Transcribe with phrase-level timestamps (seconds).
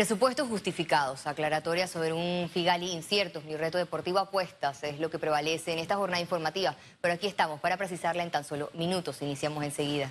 [0.00, 5.74] Presupuestos justificados, aclaratorias sobre un Figali incierto y reto deportivo apuestas es lo que prevalece
[5.74, 6.74] en esta jornada informativa.
[7.02, 9.20] Pero aquí estamos para precisarla en tan solo minutos.
[9.20, 10.10] Iniciamos enseguida.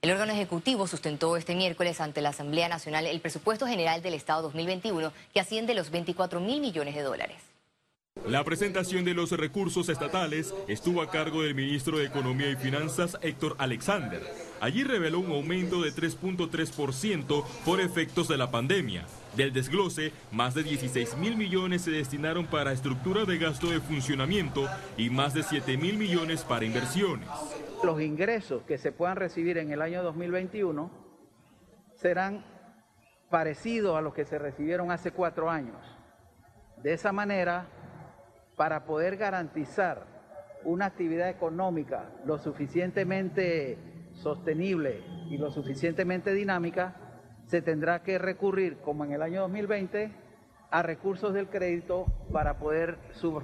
[0.00, 4.40] El órgano ejecutivo sustentó este miércoles ante la Asamblea Nacional el presupuesto general del Estado
[4.40, 7.53] 2021 que asciende los 24 mil millones de dólares.
[8.26, 13.18] La presentación de los recursos estatales estuvo a cargo del ministro de Economía y Finanzas,
[13.20, 14.22] Héctor Alexander.
[14.62, 19.04] Allí reveló un aumento de 3.3% por efectos de la pandemia.
[19.36, 24.66] Del desglose, más de 16 mil millones se destinaron para estructura de gasto de funcionamiento
[24.96, 27.28] y más de 7 mil millones para inversiones.
[27.82, 30.90] Los ingresos que se puedan recibir en el año 2021
[31.96, 32.42] serán
[33.28, 35.76] parecidos a los que se recibieron hace cuatro años.
[36.82, 37.66] De esa manera,
[38.56, 40.06] para poder garantizar
[40.64, 43.78] una actividad económica lo suficientemente
[44.14, 46.96] sostenible y lo suficientemente dinámica,
[47.46, 50.12] se tendrá que recurrir, como en el año 2020,
[50.70, 52.98] a recursos del crédito para poder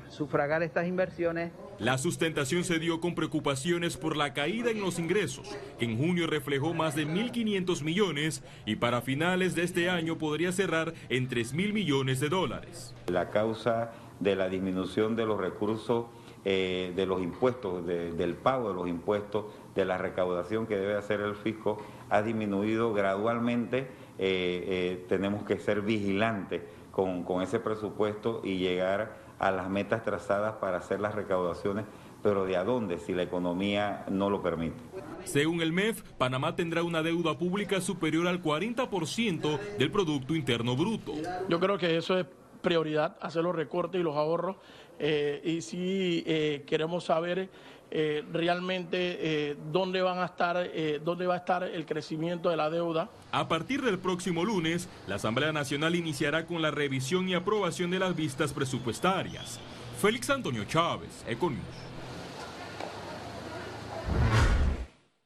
[0.08, 1.52] sufragar estas inversiones.
[1.78, 6.26] La sustentación se dio con preocupaciones por la caída en los ingresos, que en junio
[6.26, 11.72] reflejó más de 1.500 millones y para finales de este año podría cerrar en 3.000
[11.72, 12.94] millones de dólares.
[13.06, 16.06] La causa de la disminución de los recursos
[16.42, 21.20] eh, de los impuestos, del pago de los impuestos, de la recaudación que debe hacer
[21.20, 23.80] el fisco, ha disminuido gradualmente.
[23.80, 23.86] Eh,
[24.18, 26.62] eh, tenemos que ser vigilantes
[26.92, 31.84] con, con ese presupuesto y llegar a las metas trazadas para hacer las recaudaciones
[32.22, 34.76] pero ¿de a dónde si la economía no lo permite?
[35.24, 41.14] Según el MEF, Panamá tendrá una deuda pública superior al 40% del Producto Interno Bruto.
[41.48, 42.26] Yo creo que eso es
[42.60, 44.56] prioridad hacer los recortes y los ahorros
[44.98, 47.48] eh, y si eh, queremos saber
[47.90, 50.70] eh, realmente dónde van a estar,
[51.02, 53.10] dónde va a estar el crecimiento de la deuda.
[53.32, 57.98] A partir del próximo lunes, la Asamblea Nacional iniciará con la revisión y aprobación de
[57.98, 59.58] las vistas presupuestarias.
[60.00, 61.64] Félix Antonio Chávez, Econius.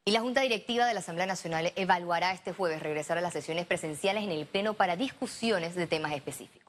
[0.06, 3.64] Y la Junta Directiva de la Asamblea Nacional evaluará este jueves regresar a las sesiones
[3.64, 6.63] presenciales en el Pleno para discusiones de temas específicos.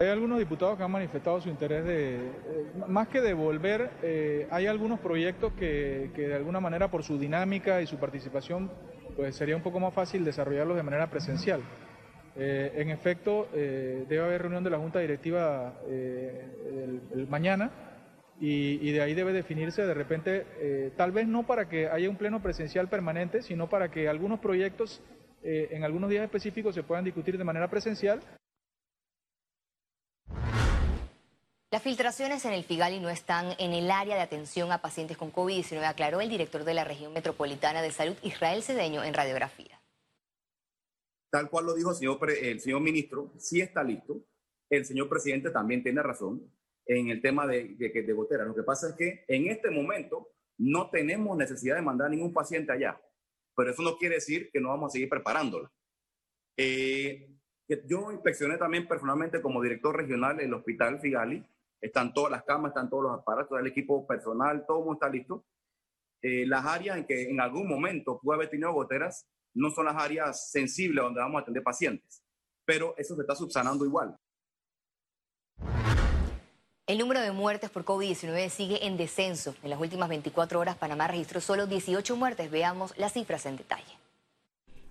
[0.00, 2.20] Hay algunos diputados que han manifestado su interés de, eh,
[2.86, 7.88] más que devolver, eh, hay algunos proyectos que, de alguna manera por su dinámica y
[7.88, 8.70] su participación,
[9.16, 11.62] pues sería un poco más fácil desarrollarlos de manera presencial.
[12.36, 17.72] Eh, en efecto, debe haber reunión de la Junta Directiva el, mañana
[18.40, 22.40] y, de ahí debe definirse de repente, tal vez no para que haya un pleno
[22.40, 25.02] presencial permanente, sino para que algunos proyectos
[25.42, 28.20] en algunos días específicos se puedan discutir de manera presencial
[31.70, 35.30] Las filtraciones en el Figali no están en el área de atención a pacientes con
[35.30, 39.78] COVID-19, aclaró el director de la región metropolitana de salud, Israel Cedeño, en radiografía.
[41.30, 44.24] Tal cual lo dijo el señor, ministro, sí está listo.
[44.70, 46.50] El señor presidente también tiene razón
[46.86, 48.46] en el tema de, de, de gotera.
[48.46, 52.32] Lo que pasa es que en este momento no tenemos necesidad de mandar a ningún
[52.32, 52.98] paciente allá,
[53.54, 55.70] pero eso no quiere decir que no vamos a seguir preparándola.
[56.56, 57.28] Eh,
[57.86, 61.46] yo inspeccioné también personalmente como director regional el hospital Figali
[61.80, 65.44] están todas las camas, están todos los aparatos, el equipo personal, todo está listo.
[66.22, 69.96] Eh, las áreas en que en algún momento puede haber tenido goteras no son las
[69.96, 72.22] áreas sensibles donde vamos a atender pacientes,
[72.64, 74.16] pero eso se está subsanando igual.
[76.86, 79.54] El número de muertes por COVID-19 sigue en descenso.
[79.62, 82.50] En las últimas 24 horas Panamá registró solo 18 muertes.
[82.50, 83.98] Veamos las cifras en detalle.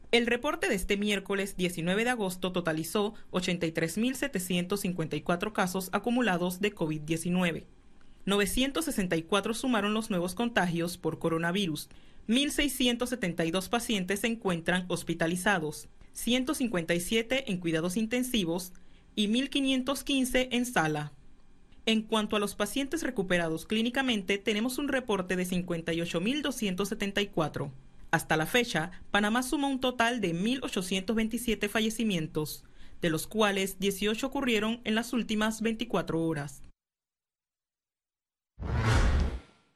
[0.09, 7.65] El reporte de este miércoles 19 de agosto totalizó 83.754 casos acumulados de COVID-19.
[8.25, 11.89] 964 sumaron los nuevos contagios por coronavirus.
[12.29, 18.71] 1.672 pacientes se encuentran hospitalizados, 157 en cuidados intensivos
[19.13, 21.11] y 1.515 en sala.
[21.85, 27.71] En cuanto a los pacientes recuperados clínicamente, tenemos un reporte de 58.274.
[28.17, 32.63] Hasta la fecha, Panamá suma un total de 1.827 fallecimientos,
[32.99, 36.63] de los cuales 18 ocurrieron en las últimas 24 horas.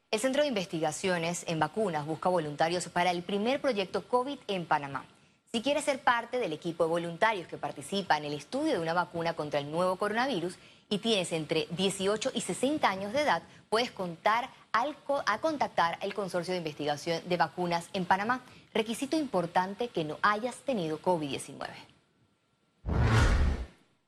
[0.10, 5.06] El Centro de Investigaciones en Vacunas busca voluntarios para el primer proyecto COVID en Panamá.
[5.52, 8.94] Si quieres ser parte del equipo de voluntarios que participa en el estudio de una
[8.94, 10.56] vacuna contra el nuevo coronavirus
[10.90, 16.54] y tienes entre 18 y 60 años de edad, puedes contar a contactar el Consorcio
[16.54, 18.42] de Investigación de Vacunas en Panamá.
[18.74, 21.68] Requisito importante que no hayas tenido COVID-19.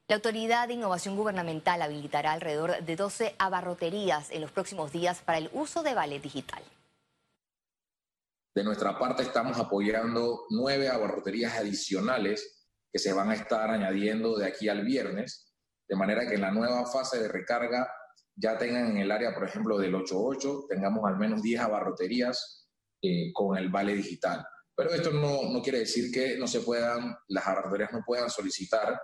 [0.07, 5.38] La Autoridad de Innovación Gubernamental habilitará alrededor de 12 abarroterías en los próximos días para
[5.38, 6.62] el uso de vale digital.
[8.56, 14.45] De nuestra parte estamos apoyando nueve abarroterías adicionales que se van a estar añadiendo de
[14.45, 15.51] aquí al viernes,
[15.89, 17.89] de manera que en la nueva fase de recarga
[18.35, 22.68] ya tengan en el área, por ejemplo, del 88, tengamos al menos 10 abarroterías
[23.01, 24.45] eh, con el vale digital.
[24.75, 29.00] Pero esto no, no, quiere decir que no se puedan, las abarroterías no puedan solicitar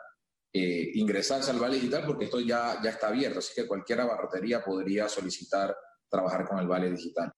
[0.51, 4.63] eh, ingresarse al vale digital porque esto ya, ya está abierto, así que cualquier abarrotería
[4.63, 5.75] podría solicitar
[6.09, 7.31] trabajar con el vale digital.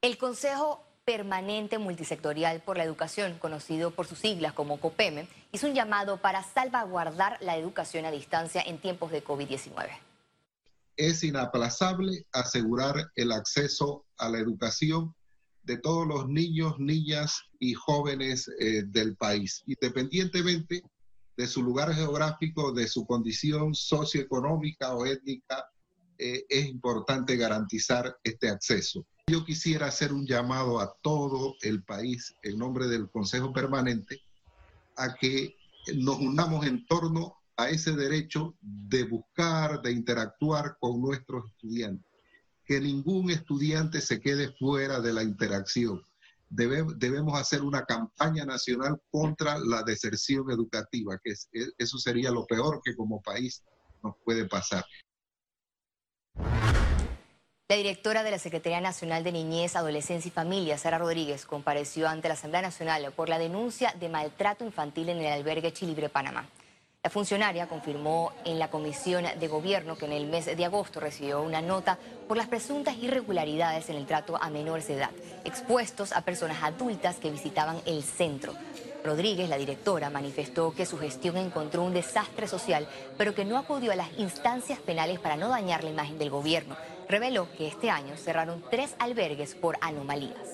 [0.00, 5.74] El Consejo Permanente Multisectorial por la Educación, conocido por sus siglas como COPEME, hizo un
[5.74, 9.90] llamado para salvaguardar la educación a distancia en tiempos de COVID-19.
[10.96, 15.12] Es inaplazable asegurar el acceso a la educación
[15.64, 20.84] de todos los niños, niñas y jóvenes eh, del país, independientemente
[21.36, 25.68] de su lugar geográfico, de su condición socioeconómica o étnica,
[26.18, 29.04] eh, es importante garantizar este acceso.
[29.28, 34.20] Yo quisiera hacer un llamado a todo el país en nombre del Consejo Permanente
[34.96, 35.56] a que
[35.94, 42.04] nos unamos en torno a ese derecho de buscar, de interactuar con nuestros estudiantes.
[42.64, 46.02] Que ningún estudiante se quede fuera de la interacción.
[46.48, 51.32] debemos hacer una campaña nacional contra la deserción educativa, que
[51.78, 53.62] eso sería lo peor que como país
[54.02, 54.84] nos puede pasar.
[57.72, 62.28] La directora de la Secretaría Nacional de Niñez, Adolescencia y Familia, Sara Rodríguez, compareció ante
[62.28, 66.46] la Asamblea Nacional por la denuncia de maltrato infantil en el albergue Chilibre, Panamá.
[67.02, 71.40] La funcionaria confirmó en la Comisión de Gobierno que en el mes de agosto recibió
[71.40, 71.98] una nota
[72.28, 75.10] por las presuntas irregularidades en el trato a menores de edad,
[75.46, 78.52] expuestos a personas adultas que visitaban el centro.
[79.02, 82.86] Rodríguez, la directora, manifestó que su gestión encontró un desastre social,
[83.16, 86.76] pero que no acudió a las instancias penales para no dañar la imagen del gobierno
[87.12, 90.48] reveló que este año cerraron tres albergues por anomalías.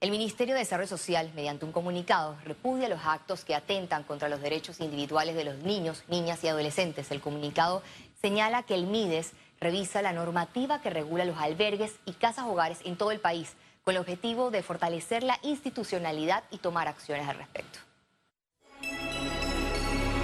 [0.00, 4.40] El Ministerio de Desarrollo Social, mediante un comunicado, repudia los actos que atentan contra los
[4.40, 7.10] derechos individuales de los niños, niñas y adolescentes.
[7.10, 7.82] El comunicado
[8.22, 12.96] señala que el MIDES revisa la normativa que regula los albergues y casas hogares en
[12.96, 17.80] todo el país, con el objetivo de fortalecer la institucionalidad y tomar acciones al respecto.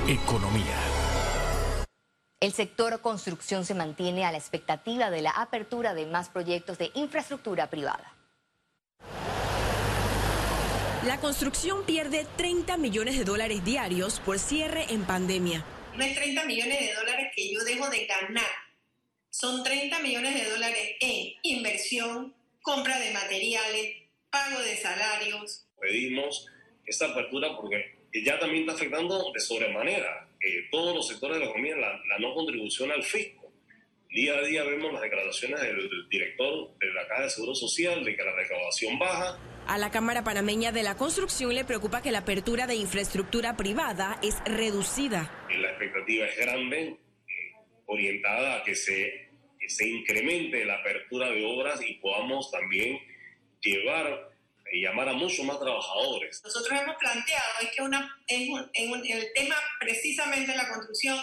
[0.07, 1.00] Economía.
[2.41, 6.91] El sector construcción se mantiene a la expectativa de la apertura de más proyectos de
[6.95, 8.17] infraestructura privada.
[11.05, 15.67] La construcción pierde 30 millones de dólares diarios por cierre en pandemia.
[15.95, 18.49] No es 30 millones de dólares que yo dejo de ganar.
[19.29, 23.97] Son 30 millones de dólares en inversión, compra de materiales,
[24.31, 25.67] pago de salarios.
[25.79, 26.47] Pedimos
[26.87, 31.51] esta apertura porque ya también está afectando de sobremanera eh, todos los sectores de la
[31.51, 33.53] economía la, no contribución al fisco.
[34.09, 38.17] Día a día vemos las declaraciones del, director de la Caja de Seguro Social de
[38.17, 39.39] que la recaudación baja.
[39.67, 44.19] A la Cámara Panameña de la Construcción le preocupa que la apertura de infraestructura privada
[44.23, 45.47] es reducida.
[45.49, 46.97] Eh, la expectativa es grande, eh,
[47.87, 52.99] orientada a que se, que se incremente la apertura de obras y podamos también
[53.61, 54.30] llevar
[54.73, 56.41] y llamar a muchos más trabajadores.
[56.45, 61.19] Nosotros hemos planteado es que una, en, el tema precisamente de la construcción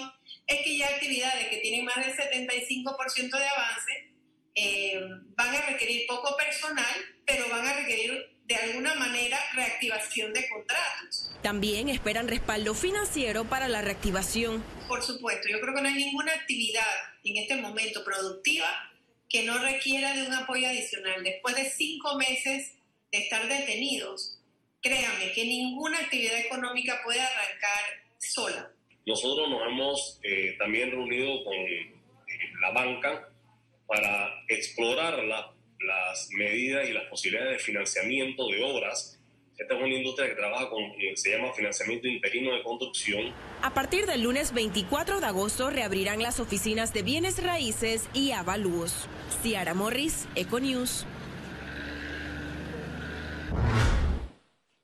[0.45, 4.13] es que ya actividades que tienen más del 75% de avance
[4.55, 4.99] eh,
[5.35, 6.85] van a requerir poco personal,
[7.25, 11.31] pero van a requerir de alguna manera reactivación de contratos.
[11.43, 14.63] También esperan respaldo financiero para la reactivación.
[14.87, 16.87] Por supuesto, yo creo que no hay ninguna actividad
[17.25, 18.67] en este momento productiva
[19.29, 21.21] que no requiera de un apoyo adicional.
[21.23, 22.76] Después de cinco meses
[23.17, 24.39] de estar detenidos,
[24.81, 27.83] créame que ninguna actividad económica puede arrancar
[28.17, 28.71] sola.
[29.05, 31.93] Nosotros nos hemos eh, también reunido con eh,
[32.61, 33.29] la banca
[33.87, 39.17] para explorar las medidas y las posibilidades de financiamiento de obras
[39.57, 43.33] esta es una industria que trabaja con, eh, se llama financiamiento interino de construcción.
[43.63, 49.07] A partir del lunes 24 de agosto reabrirán las oficinas de bienes raíces y avalúos.
[49.41, 51.07] Ciara Morris, Econews.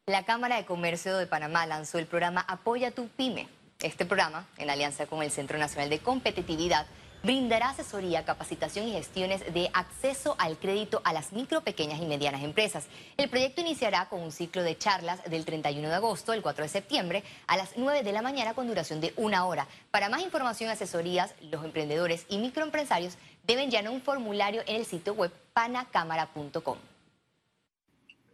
[0.06, 3.48] La Cámara de Comercio de Panamá lanzó el programa Apoya tu Pyme.
[3.80, 6.88] Este programa, en alianza con el Centro Nacional de Competitividad,
[7.24, 12.44] brindará asesoría, capacitación y gestiones de acceso al crédito a las micro, pequeñas y medianas
[12.44, 12.88] empresas.
[13.16, 16.70] El proyecto iniciará con un ciclo de charlas del 31 de agosto al 4 de
[16.70, 19.68] septiembre a las 9 de la mañana con duración de una hora.
[19.90, 23.18] Para más información y asesorías, los emprendedores y microempresarios
[23.48, 26.93] deben llenar un formulario en el sitio web panacámara.com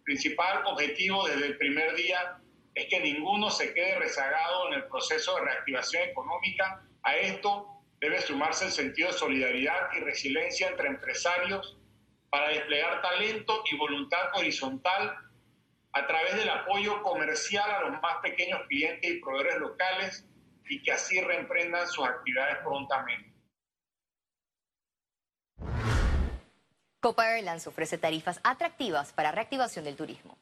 [0.10, 2.40] principal objetivo desde el primer día
[2.74, 6.84] es que ninguno se quede rezagado en el proceso de reactivación económica.
[7.04, 7.68] A esto
[8.02, 11.78] debe sumarse el sentido de solidaridad y resiliencia entre empresarios
[12.32, 15.16] para desplegar talento y voluntad horizontal
[15.92, 20.26] a través del apoyo comercial a los más pequeños clientes y proveedores locales
[20.68, 23.29] y que así reemprendan sus actividades prontamente.
[27.02, 30.38] Copa Airlines ofrece tarifas atractivas para reactivación del turismo.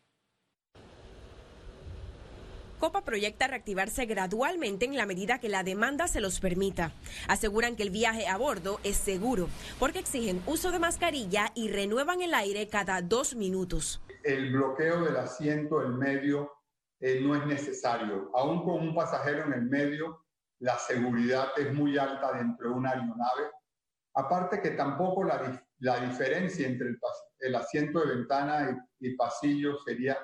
[2.79, 6.91] Copa proyecta reactivarse gradualmente en la medida que la demanda se los permita.
[7.27, 9.49] Aseguran que el viaje a bordo es seguro
[9.79, 14.01] porque exigen uso de mascarilla y renuevan el aire cada dos minutos.
[14.23, 16.51] El bloqueo del asiento en medio
[16.99, 18.31] eh, no es necesario.
[18.33, 20.25] Aún con un pasajero en el medio,
[20.59, 23.43] la seguridad es muy alta dentro de una aeronave.
[24.17, 26.99] Aparte que tampoco la, la diferencia entre el,
[27.39, 30.17] el, asiento de ventana y, y pasillo sería,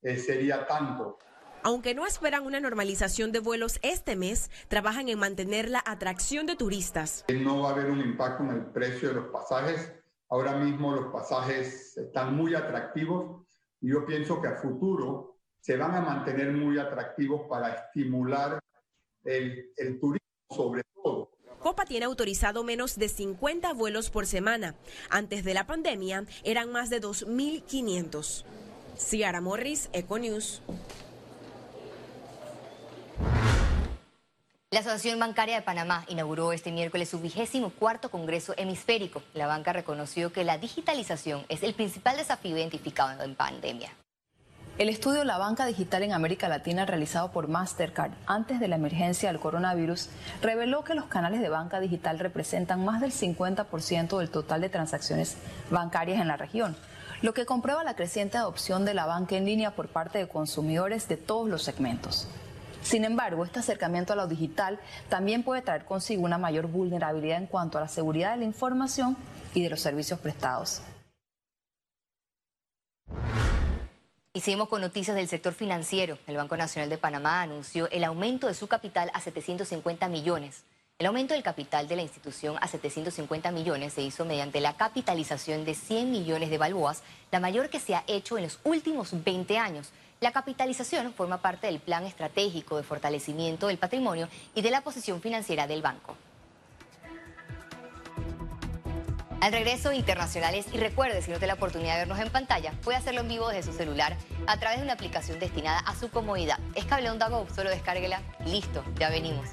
[0.00, 1.18] eh, sería tanto.
[1.62, 6.56] Aunque no esperan una normalización de vuelos este mes, trabajan en mantener la atracción de
[6.56, 7.22] turistas.
[7.28, 9.92] No va a haber un impacto en el precio de los pasajes.
[10.30, 13.46] Ahora mismo los pasajes están muy atractivos
[13.82, 18.58] y yo pienso que a futuro se van a mantener muy atractivos para estimular
[19.22, 21.13] el, el turismo sobre todo.
[21.64, 24.74] Copa tiene autorizado menos de 50 vuelos por semana.
[25.08, 28.44] Antes de la pandemia eran más de 2.500.
[28.98, 30.60] Ciara Morris, Econews.
[34.70, 39.22] La Asociación Bancaria de Panamá inauguró este miércoles su vigésimo cuarto Congreso Hemisférico.
[39.32, 43.90] La banca reconoció que la digitalización es el principal desafío identificado en pandemia.
[44.76, 49.28] El estudio La banca digital en América Latina realizado por Mastercard antes de la emergencia
[49.28, 50.08] del coronavirus
[50.42, 55.36] reveló que los canales de banca digital representan más del 50% del total de transacciones
[55.70, 56.76] bancarias en la región,
[57.22, 61.06] lo que comprueba la creciente adopción de la banca en línea por parte de consumidores
[61.06, 62.26] de todos los segmentos.
[62.82, 67.46] Sin embargo, este acercamiento a lo digital también puede traer consigo una mayor vulnerabilidad en
[67.46, 69.16] cuanto a la seguridad de la información
[69.54, 70.82] y de los servicios prestados.
[74.36, 76.18] Y seguimos con noticias del sector financiero.
[76.26, 80.64] El Banco Nacional de Panamá anunció el aumento de su capital a 750 millones.
[80.98, 85.64] El aumento del capital de la institución a 750 millones se hizo mediante la capitalización
[85.64, 89.56] de 100 millones de balboas, la mayor que se ha hecho en los últimos 20
[89.56, 89.92] años.
[90.20, 95.20] La capitalización forma parte del plan estratégico de fortalecimiento del patrimonio y de la posición
[95.20, 96.16] financiera del banco.
[99.44, 100.64] Al regreso, internacionales.
[100.72, 103.50] Y recuerde, si no tiene la oportunidad de vernos en pantalla, puede hacerlo en vivo
[103.50, 106.58] desde su celular a través de una aplicación destinada a su comodidad.
[106.74, 108.22] Es Cable Onda Go, solo descárguela.
[108.46, 109.50] Listo, ya venimos.